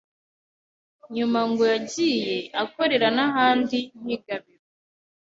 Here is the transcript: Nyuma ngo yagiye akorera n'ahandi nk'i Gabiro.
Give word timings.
Nyuma 1.15 1.39
ngo 1.49 1.63
yagiye 1.73 2.35
akorera 2.63 3.07
n'ahandi 3.15 3.79
nk'i 3.99 4.17
Gabiro. 4.25 4.67